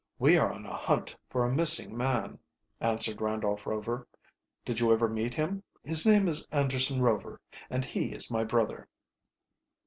"We 0.17 0.35
are 0.35 0.51
on 0.51 0.65
a 0.65 0.75
hunt 0.75 1.15
for 1.29 1.45
a 1.45 1.51
missing 1.53 1.95
man," 1.95 2.39
answered 2.79 3.21
Randolph 3.21 3.67
Rover. 3.67 4.07
"Did 4.65 4.79
you 4.79 4.91
ever 4.91 5.07
meet 5.07 5.35
him? 5.35 5.61
His 5.83 6.07
name 6.07 6.27
is 6.27 6.47
Anderson 6.51 7.03
Rover, 7.03 7.39
and 7.69 7.85
he 7.85 8.05
is 8.05 8.31
my 8.31 8.43
brother." 8.43 8.87